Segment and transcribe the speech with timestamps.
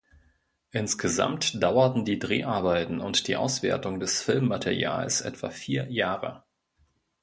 [0.71, 6.43] Insgesamt dauerten die Dreharbeiten und die Auswertung des Filmmaterials etwa vier Jahre.